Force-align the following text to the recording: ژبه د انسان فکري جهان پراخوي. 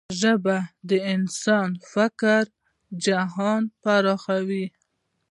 ژبه 0.19 0.57
د 0.89 0.91
انسان 1.13 1.69
فکري 1.91 2.51
جهان 3.05 3.61
پراخوي. 3.81 4.65